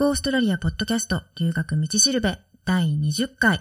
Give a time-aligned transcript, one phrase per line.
[0.00, 3.60] オーストラリアポッドキャスト留学道しるべ第20回。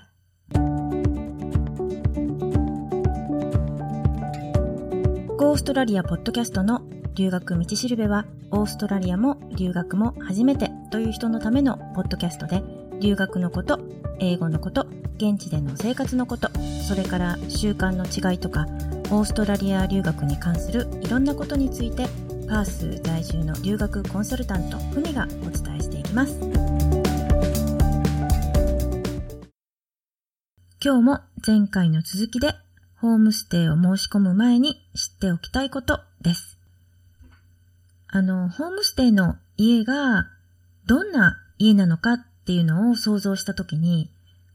[5.40, 6.84] オーストラリアポッドキャストの
[7.16, 12.62] 留学道しるべは、オーストラリアも留学も初めてという人のためのポッドキャストで、
[13.00, 13.80] 留学のこと、
[14.20, 14.86] 英語のこと、
[15.16, 16.52] 現地での生活のこと、
[16.88, 18.68] それから習慣の違いとか、
[19.10, 22.06] オーストラリア留学に関するいろんなことについて、
[22.48, 26.40] パース在住の留学コンサルタント、ふみがお伝えしていきます。
[30.82, 32.56] 今日も前回の続きで、
[32.96, 36.58] ホームステイを申し込む前に知っておきたいことです。
[38.08, 40.30] あの、ホームステイの家が
[40.86, 44.10] どんな家なのかっていうのを想像したときに、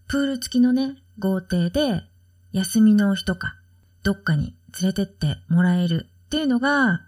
[0.09, 2.05] プール付きのね、豪邸で
[2.53, 3.57] 休みの日とか、
[4.03, 7.03] どっかに連れてってもらえるっていうのが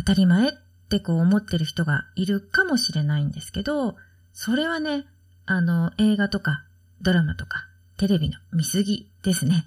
[0.00, 0.52] 当たり前っ
[0.88, 3.96] てこう思ってる人がいるかもしれないんですけど、
[4.32, 5.04] それはね、
[5.44, 6.64] あの、映画とか
[7.02, 7.66] ドラマとか
[7.98, 9.66] テレビの見過ぎですね。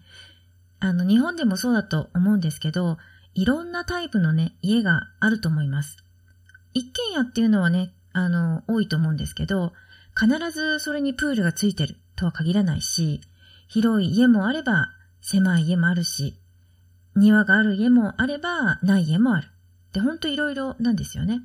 [0.80, 2.98] あの、日本でもそうだと思うんですけど、
[3.36, 5.98] いろんなタイプのね、家があると思います。
[6.73, 9.73] 一軒家っていうのはね、あの、多いと思うんですけど、
[10.20, 13.22] 必ずそれにプールがついてるとは限らないし、
[13.67, 14.89] 広い家もあれば
[15.22, 16.39] 狭い家もあるし、
[17.16, 19.53] 庭がある家もあればない家もある。
[19.94, 21.41] で、ほんといろいろなんですよね。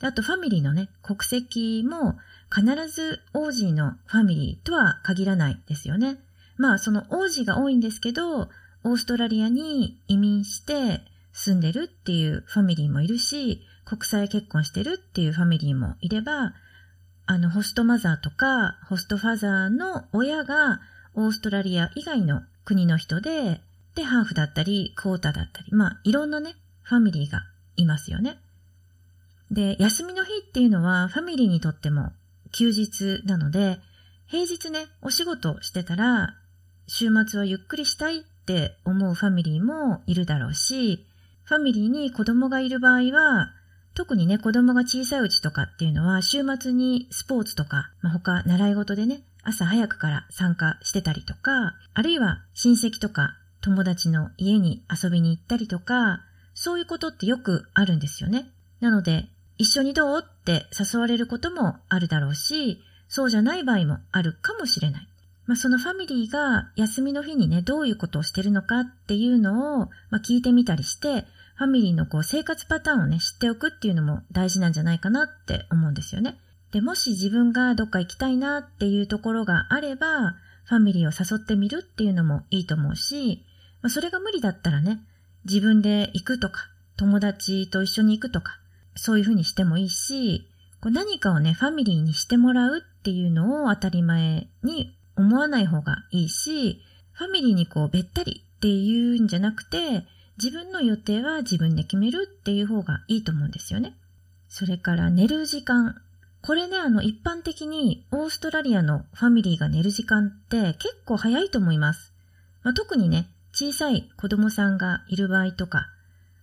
[0.00, 2.16] であとファミリーのね、国籍も
[2.54, 6.18] 必ず王子のファミリーとは限らないですよね。
[6.56, 8.48] まあその王子が多いんですけど、
[8.84, 16.54] オーストラリアに移民して住んでるっていうファミリーもいるし、国際結婚してるっていうファミリーもいれば、
[17.26, 20.80] あの、ホストマザーとか、ホストファザーの親が
[21.14, 23.60] オーストラリア以外の国の人で、
[23.94, 27.42] で、ハーフだったり、クォーターだったり、まあ、いろんなね、ファミリーが
[27.78, 28.38] いますよね。
[29.50, 32.12] で、休みの日っていうのはファミリーにとっても
[32.52, 33.78] 休日なので、
[34.26, 36.34] 平日ね、お仕事してたら、
[36.86, 41.06] 週末はゆっくりしたいって思うファミリーもいるだろうし、
[41.44, 43.52] ファミリーに子供がいる場合は、
[43.94, 56.20] 特にね、子供が小さいうちとかっていうのは、週末にスポーツとか、まあ、他、習い事でね、朝早くから参加してたりとか、あるいは親戚とか友達の家に遊びに行ったりとか、
[56.60, 58.50] そういうことってよくあるんですよね。
[58.80, 65.08] なので、一緒にどうって誘われることもあるだろうし、そうじゃない場合もあるかもしれない。
[65.46, 76.40] まあ、そのファミリーが休みの日にね、どういうことをしてるのかっていうのを、まあ、聞いてみたりして、ファミリーのこう生活パターンをね、知っておくっていうのも大事なんじゃないかなって思うんですよね。
[76.72, 83.44] で、もし自分がどっか行きたいなっていうところがあれば、ファミリーを誘ってみるっていうのもいいと思うし、
[83.80, 85.00] まあ、それが無理だったらね、
[85.48, 88.60] 自分で行くとか、友達と一緒に行くとか、
[88.94, 90.46] そういうふうにしてもいいし、
[90.80, 96.82] こう何かをね、ファミリーにしてもらうっていうのを当たり前に思わない方がいいし、
[97.12, 100.04] ファミリーにこうべったりっていうんじゃなくて、
[100.36, 103.96] 自分の予定は自分で決めるっていう方がいいと思うんですよね。
[104.48, 105.96] それから寝る時間。
[106.42, 112.12] これね、あの一般的にオーストラリアのファミリーが寝る時間って結構早いと思います。
[112.62, 113.28] まあ、特にね、
[113.60, 115.88] 小さい子供さんがいる場合とか、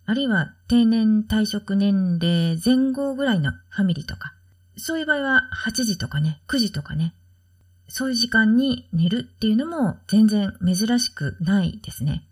[0.05, 4.33] あるいは定年退職年齢前後ぐらいのファミリーとか、
[4.75, 7.13] そういう場合は8時とかね、9時とかね、
[7.87, 12.25] そういう時間に寝るっていうのも全然珍しくないですね。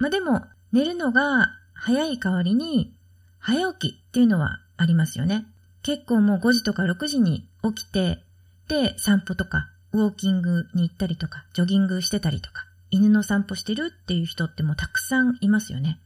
[0.00, 2.96] まあでも、寝るのが早い代わりに、
[3.38, 5.44] 早起きっていうのはありますよね。
[5.82, 8.24] 結構もう5時とか6時に起きて、
[8.66, 15.98] で、散歩とか、ウォーキングに行ったりとか、ジョギングしてたりとか、犬の散歩してるっていう人ってもうたくさんいますよね。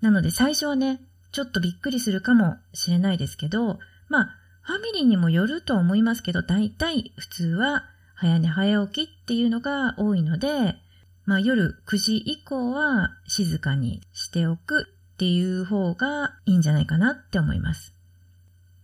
[0.00, 1.00] なので最初はね、
[1.32, 7.84] ちょっとびっくりするかもしれないですけど、まあ、ファミリーにもよると思いますけど、大体普通は
[8.14, 10.76] 早寝早起きっていうのが多いので、
[11.24, 17.94] まあ夜9時以降は静かにしておくっていう方がいいんじゃないかなって思います。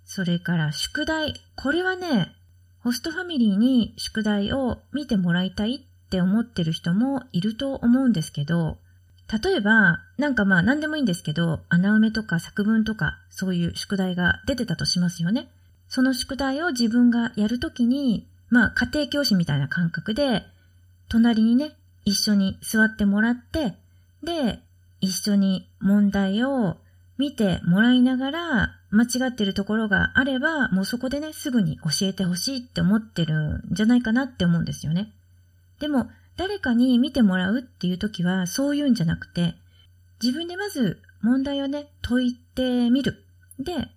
[0.04, 1.34] それから宿題。
[1.54, 2.34] これはね、
[2.80, 8.76] ホストファミリーに宿題を見てもらいたいって思ってる人もいると思うんですけど、
[9.42, 15.48] 例えば、なんかまあ何でもいいんですけど、穴埋めとか作文とかそういう宿題が出てたとしますよね。
[15.88, 20.44] その宿題を自分がやるときに、まあ家庭教師みたいな感覚で、
[21.08, 21.72] 隣にね、
[22.04, 23.74] 一緒に座ってもらって、
[24.22, 24.60] で、
[25.00, 26.76] 一緒に問題を
[27.18, 35.12] 見てもらいながら、間違ってるところがあれば、もうそこでね、すぐに教えてほしいって思ってるんじゃないかなって思うんですよね。
[35.78, 39.54] でも、誰かに見てもらうっていう時は、そういうんじゃなくて、
[40.22, 43.24] 自分でまず問題をね、解いてみる。
[43.58, 43.88] で、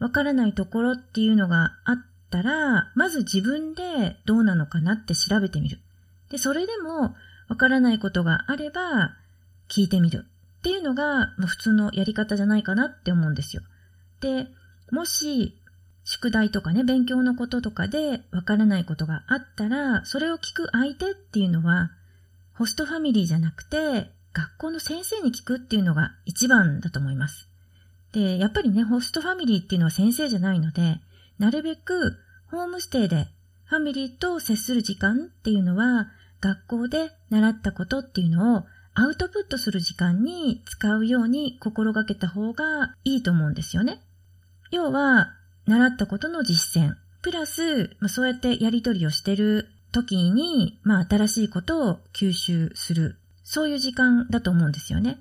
[0.00, 1.96] わからないところっていうのがあっ
[2.30, 5.78] たら、まず自分でどうなのかなって調べてみる。
[6.30, 7.14] で、それでも
[7.48, 9.16] わからないことがあれば、
[9.68, 10.26] 聞いてみる。
[10.58, 13.62] っていうのが、まあ、普通のやり方じゃないかなって思うんですよ。
[14.20, 14.48] で、
[14.90, 15.58] もし、
[16.04, 21.90] 宿題とかね、勉強のこととかでわからないことがあったら、それを聞く相手っていうのは、
[22.52, 27.48] ホストファミリーじゃなくて、学校の先生に聞くっていうのが一番だと思います。
[28.12, 31.00] で、やっぱりね、ホストファミリーっていうのは先生じゃないので、
[31.38, 32.18] なるべく
[32.50, 33.28] ホームステイで
[33.64, 36.08] ファミリーと接する時間っていうのは、
[36.40, 44.02] 学校で習ったことっていうのをアウトプットする時間に使うように心がけた方がいいと思うんですよね。
[44.70, 45.32] 要は、
[45.66, 53.16] 習ったことの実践、プラス、まあ、そうやってやりとりをしてる時に、まあ、新しいことを吸収する。
[53.42, 55.20] そういう時間だと思うんですよね。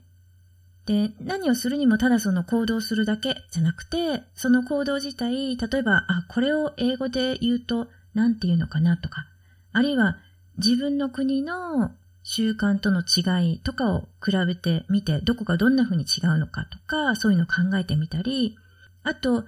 [0.86, 9.26] で、何をするにもただその行動するだけじゃなくて、その行動自体、例えば、あ、これを英語で言うと何て言うのかなとか、
[9.72, 10.18] あるいは
[10.58, 11.92] 自分の国の
[12.24, 18.58] 習慣との違いとかを比べてみて、どこがどんな風に違うのかとか、そういうのを考えてみたり、
[19.04, 19.46] あと、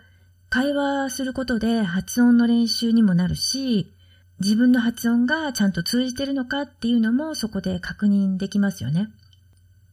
[0.55, 3.91] 会話することで発音の練習にもなるし、
[4.39, 9.09] 自分の発音がちゃんと通じてるのかっていうのもそこで確認できますよね。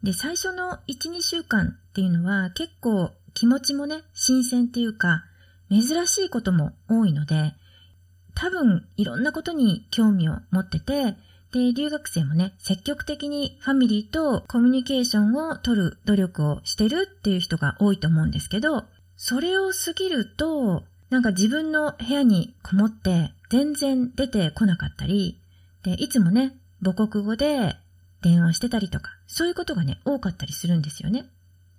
[0.05, 5.25] で、最初の1、2週間っていうのは結構気持ちもね、新鮮っていうか、
[5.69, 7.55] 珍しいことも多いので、
[8.37, 11.17] 多分いろんなことに興味を持ってて、
[11.51, 18.85] で、留学生もね、積極的にファミリーとコミュニケーションを取る努力をしてるっていう人が多いと思うんですけど、
[19.17, 25.41] それを過ぎると、なんか自分の部屋にこもって全然出てこなかったり、
[25.83, 27.77] で、いつもね、母国語で
[28.23, 31.27] 電話してたりとか、そういうことがね、多かったりするんですよね。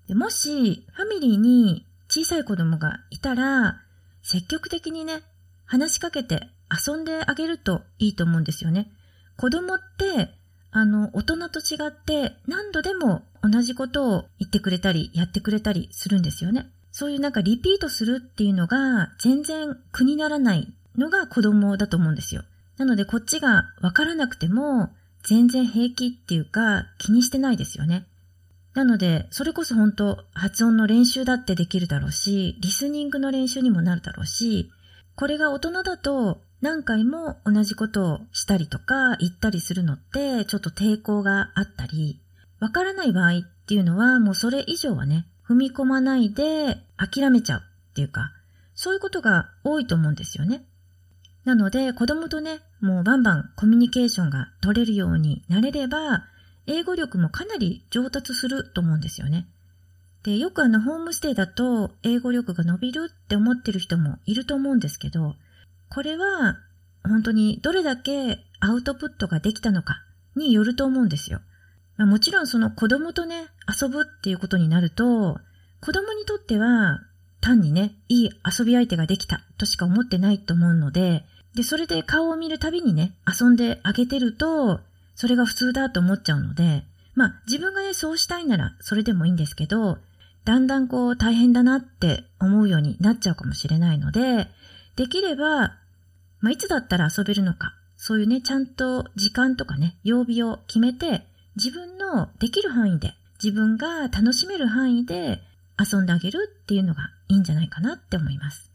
[0.08, 3.82] でもし、ファミリーに小さい子供がいたら、
[4.22, 5.22] 積極的にね、
[5.66, 8.92] 話しかけて遊んであげるといいと思うんですよね。
[9.38, 10.30] 子供って、
[10.72, 16.70] あの、大人と違って何度でも同じことを言ってくれたり、やってくれたりするんですよね。
[16.94, 22.44] そういうなんかリピートするっていうのが全然苦にならないのが子供だと思うんですよ。
[22.78, 24.92] なのでこっちがわからなくても
[25.24, 28.06] 全然平気っていうか気にしてないですよね。
[28.74, 34.72] なので、それこそ本当発音の練習だってできるだろうし、リスニングの練習にもなるだろうし、
[35.16, 42.20] これが大人だと何回も同じことをしたりとか言ったりするのってちょっと抵抗があったり、
[42.60, 48.32] わからない場合っていうのはもうそれ以上はね、踏み込まないで諦めちゃうっていうか、
[48.74, 50.66] そういうことが多いと思うんですよね。
[51.46, 56.26] なので子供とね、もうバンバンコミュニケーションが取れるようになれれば、
[56.66, 59.48] 英語力もかなり上達すると思うんですよね。
[60.24, 65.36] で、よくあの、ホームステイだと英語力が伸びるって思ってる人もいると思うんですけど、
[65.90, 66.58] これは
[67.04, 70.02] 本当にどれだけアウトプットができたのか
[70.36, 71.42] によると思うんですよ。
[71.98, 73.48] まあ、もちろんその子供とね、
[73.82, 75.40] 遊ぶっていうことになると、
[75.82, 77.02] 子供にとっては
[77.42, 78.30] 単にね、いい
[78.60, 81.26] 遊び相手ができたとしか思ってないと思うので、
[81.56, 84.80] で、それで顔を見るたびにね、遊んであげてると、
[85.16, 86.84] それが普通だと思っちゃうので、
[87.16, 90.00] まあ自分がね、そうしたいならそれでもいいんですけど、
[90.46, 94.48] だんだんこう大変だなって思うようになっちゃうかもしれないので、
[94.96, 95.76] できれば、
[96.40, 105.42] まあ、いつだったら遊べるのか、そういうね、ちゃんと時間とかね、曜日を決めて、自分のできる範囲で、自分が楽しめる範囲で
[105.80, 108.72] 遊んであげるっていうのがいいんじゃないかなって思います。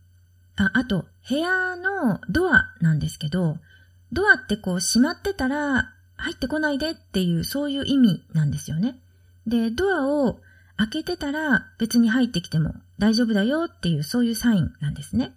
[0.56, 3.58] あ、あと、部屋のドアなんですけど、
[4.12, 8.99] ドアってこう閉まってたら入ってこないでっていうそういう意味なんですよね。
[9.47, 10.40] で、ドアを
[10.76, 15.32] 開けてたら別に入ってきても大丈夫だよっていうそういうサインなんですね。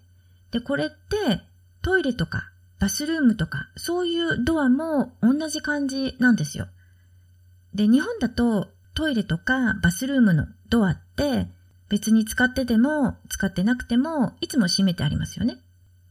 [0.50, 1.42] で、これって
[1.82, 6.66] トイレとかバスルームとかそういうドアも同じ感じなんですよ。
[7.74, 11.48] で、日本だとトイレとかバスルームのドアって
[11.88, 15.58] 別に使ってても使ってなくてもいつも閉めてありますよね。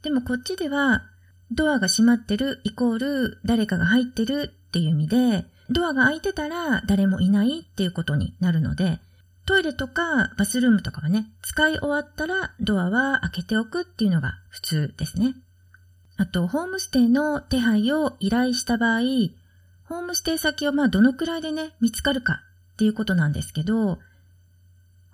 [0.01, 1.03] でもこっちでは
[1.51, 8.99] ドアが閉まってるイコール誰かが入ってるっていう意味でドアが開いてたら誰もいないっていうことになるので
[9.45, 15.35] トイレとかバスルームとかはね、使い終わったらドアは開けておくっていうのが普通ですね。
[16.17, 19.01] あと、ホームステイの手配を依頼した場合、
[19.91, 22.39] ホームステイ先をまあどのくらいでね、見つかるか
[22.75, 23.99] っていうことなんですけど、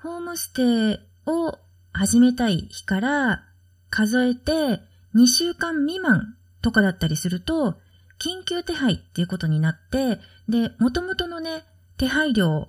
[0.04, 1.58] ホームステイを
[1.94, 3.44] 始めたい日から
[3.90, 4.80] 数えて
[5.16, 7.80] 2週間未満とかだったりすると、
[8.20, 11.64] 緊急手配っていうことになって、で、元々のね、
[11.98, 12.68] 手配料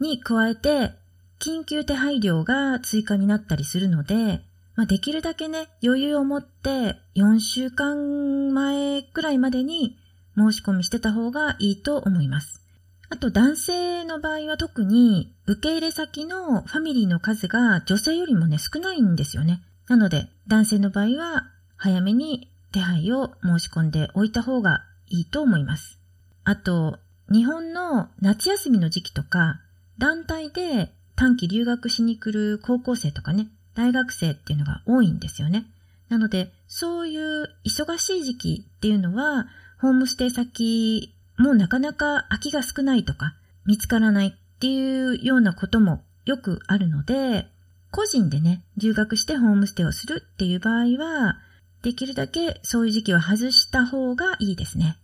[0.00, 0.92] に加えて
[1.40, 4.40] 緊急手配料が追加になったりするので、
[4.76, 9.98] まあ、できるだけね、余裕を持って4週間前くらいまでに
[10.40, 12.62] 申し込みしてた方がいいと思います。
[13.10, 19.62] あと男性の場合は特に受け入れ先のファミリーの数が女性よりもね少ないんですよね。
[19.88, 25.98] なので男性の場合は早めに手配を申し込んでおいた方がいいと思います。
[26.44, 26.98] あと
[27.30, 29.60] 日本の夏休みの時期とか
[29.98, 35.66] 団体で短期留学しに来る高校生とかね大学生っていうのが多いんですよね。
[36.08, 39.46] なのでそういう忙しい時期っていうのは
[39.80, 43.34] ホームステイ先もなかなか空きが少ないとか、
[43.64, 47.46] 見つからないっていうようなこともよくあるので、
[47.90, 51.38] 個人でね、留学してホームステイをするっていう場合は、
[51.82, 54.96] できるだけそういう時期は外した方がいいですね。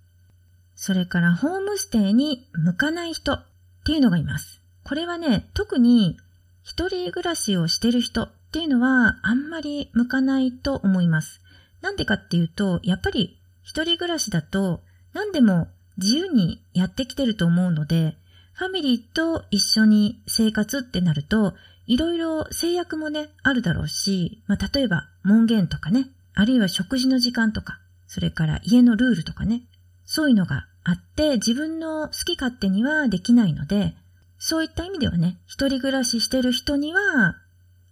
[0.75, 3.45] それからホームステイに向かない人っ
[3.85, 4.61] ていうのがいます。
[4.85, 6.19] これはね、特に
[6.63, 11.41] 一人暮らしをしてる人っていうのはあんまり向かないと思います。
[11.81, 14.81] なんでかっていうと、やっぱり一人暮らしだと
[15.13, 15.67] 何でも
[15.99, 18.17] 自由にやってきてると思うので、
[18.53, 21.55] ファミリーと一緒に生活ってなると、
[21.87, 29.63] いろいろ制約もね、あるだろうし、まあ、例えば門限とかね、あるいは食事の時間とか、それから家のルールとかね、
[30.05, 33.97] そういうのがあって、自分の好き勝手にはできないので、
[34.39, 37.37] そういった意味ではね、一人暮らししてる人には、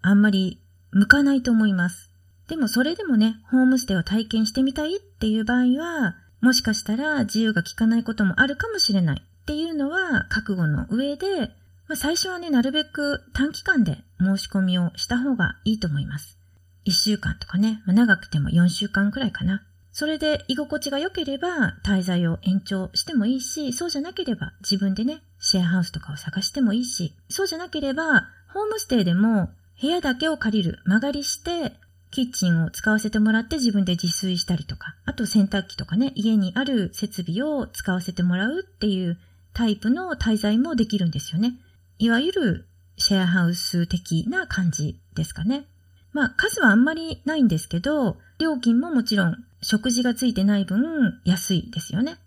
[0.02, 0.60] あんまり
[0.92, 2.12] 向かないと思います。
[2.48, 11.48] でもそれでもね、ホームステイを体験してみたいっていう場合は、もしかしたら自由が利かないこともあるかもしれないっていうのは覚悟の上で、
[11.88, 16.38] まあ、最初はね、なるべく短期間で申し込みをした方がいいと思います。
[16.84, 19.62] 1週間とかね、まあ、長くても4週間くらいかな。
[19.92, 29.48] それで居心地が良ければ滞在を延長してもいいし、そうじゃなければ自分でね、シェアハウスとかを探してもいいし、そうじゃなければホームステイでも
[29.80, 31.72] 部屋だけを借りる、間借りして
[32.14, 39.18] キッチンを使わせてもらって自分で自炊したりとか、あと洗濯機とかね、家にある設備を使わせてもらうっていう
[39.52, 41.54] タイプの滞在もできるんですよね。
[41.99, 45.66] いわゆるシェアハウス的な感じですかね。
[46.12, 52.18] まあ数はあんまりないんですけど、料金ももちろん食事がついてない分安いですよね。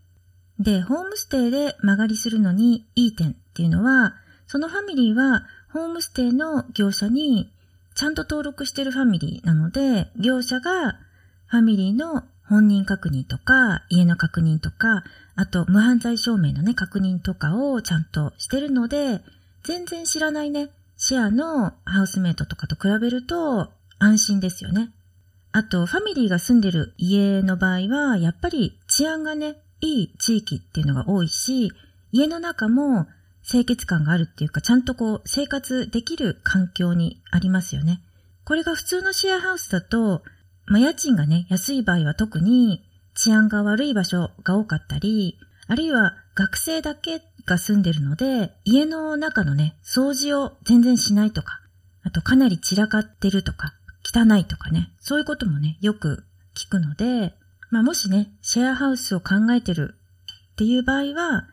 [0.60, 4.16] で、ホームステイで間借りするのにいい点っていうのは、
[4.48, 7.54] そのファミリーはホームステイの業者に
[7.98, 11.00] ちゃんと登録してるファミリーなので、業者が
[11.48, 15.04] ファミリーの本人確認とか、家の確認とか、
[15.36, 19.22] あと無犯罪証明のね、確認とかをちゃんとしてるので、
[19.64, 24.92] 全然知らないね、シェアのハウスメイトとかと比べると安心ですよね。
[25.52, 31.72] あと、ファミリーが住んでる家の場合は、やっぱり治安がね、いい地域っていうのが多いし、
[32.12, 33.08] 家の中も
[33.50, 38.02] 清潔感があるっていうか、ちゃんとこう、生活できる環境にありますよね。
[38.44, 40.24] これが普通のシェアハウスだと、
[40.66, 42.84] まあ、家賃がね、安い場合は特に
[43.16, 51.62] 治安が悪い場所が多かったり、あるいは学生だけが住んでるので、家の中のね、掃除を全然しないとか、
[52.04, 53.74] あとかなり散らかってるとか、
[54.04, 56.24] 汚いとかね、そういうこともね、よく
[56.54, 57.34] 聞くので、
[57.70, 59.96] まあ、もしね、シェアハウスを考えてる
[60.54, 61.48] っていう場合は、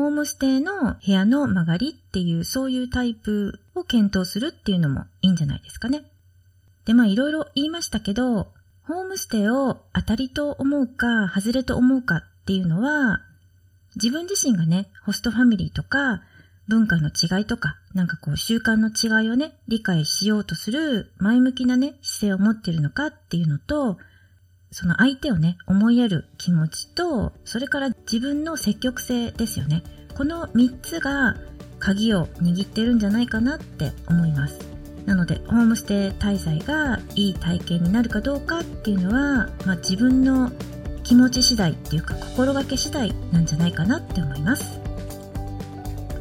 [0.00, 6.04] ホームステイの部屋の曲がりっていうそういうタイプを検討するっていうのもいいんじゃないですかね。
[6.86, 8.48] で、まあいろいろ言いましたけど、
[8.84, 13.20] ホームステイを当たりと思うか、外れと思うかっていうのは、
[13.94, 16.22] 自分自身がね、ホストファミリーとか、
[16.66, 23.98] 文化の違いとか、なんかこう習慣の違いをね、理解しようとする前向きなね、姿勢を持ってるのかっていうのと、
[24.72, 29.82] その相手をね、思いやる気持ちと、それから自分の積極性ですよね。
[30.16, 31.36] この3つが
[31.78, 34.58] 鍵を握ってるんじゃないかなって思います。
[35.06, 40.52] なので、ホームステイ滞在がいい体験になるかどうかっていうのは、まあ、自分の
[41.02, 44.78] 気持ち次第っていうか心がけ次第なんじゃないかなって思います。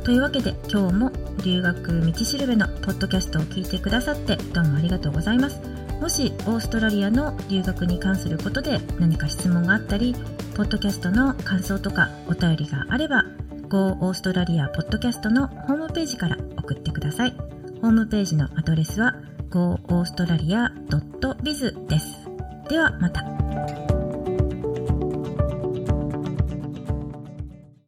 [0.04, 1.12] というわけで今日も
[1.44, 5.79] 留学道しるべのポッドキャストを聞いてくださってどうもありがとうございます。
[6.00, 10.16] もしオーストラリアの留学に関することで何か質問があったり、
[10.56, 13.26] ポッドキャストの感想とかお便りがあれば、
[13.68, 17.36] Go オーストラリアポッドキャストのホームページから送ってください。
[17.82, 19.16] ホームページのアドレスは
[19.52, 22.28] goaustralia.biz です。
[22.70, 23.39] ではまた。